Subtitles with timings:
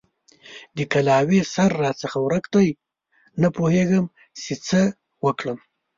[0.77, 2.69] د کلاوې سر راڅخه ورک دی؛
[3.41, 4.05] نه پوهېږم
[4.41, 4.81] چې څه
[5.25, 5.59] وکړم؟!